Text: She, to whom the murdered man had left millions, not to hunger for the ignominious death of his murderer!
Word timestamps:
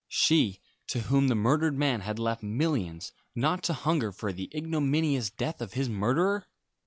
She, 0.09 0.59
to 0.87 1.01
whom 1.01 1.27
the 1.27 1.35
murdered 1.35 1.77
man 1.77 2.01
had 2.01 2.17
left 2.17 2.41
millions, 2.41 3.11
not 3.35 3.61
to 3.65 3.73
hunger 3.73 4.11
for 4.11 4.33
the 4.33 4.49
ignominious 4.51 5.29
death 5.29 5.61
of 5.61 5.73
his 5.73 5.89
murderer! 5.89 6.47